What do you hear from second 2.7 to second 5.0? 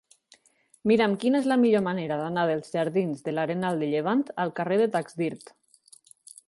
jardins de l'Arenal de Llevant al carrer de